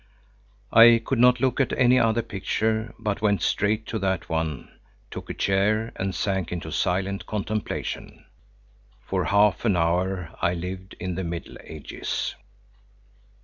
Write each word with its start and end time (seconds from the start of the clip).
I 0.73 0.99
could 1.05 1.19
not 1.19 1.39
look 1.39 1.59
at 1.59 1.73
any 1.77 1.99
other 1.99 2.23
picture, 2.23 2.91
but 2.97 3.21
went 3.21 3.43
straight 3.43 3.85
to 3.89 3.99
that 3.99 4.29
one, 4.29 4.79
took 5.11 5.29
a 5.29 5.33
chair 5.35 5.91
and 5.95 6.15
sank 6.15 6.51
into 6.51 6.71
silent 6.71 7.27
contemplation. 7.27 8.25
For 9.05 9.25
half 9.25 9.63
an 9.63 9.77
hour 9.77 10.31
I 10.41 10.55
lived 10.55 10.95
in 10.99 11.13
the 11.13 11.23
Middle 11.23 11.57
Ages. 11.63 12.33